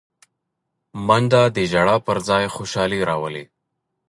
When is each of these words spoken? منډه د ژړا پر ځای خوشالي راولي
منډه 1.07 1.41
د 1.55 1.57
ژړا 1.71 1.97
پر 2.05 2.17
ځای 2.29 2.45
خوشالي 2.55 2.99
راولي 3.09 3.45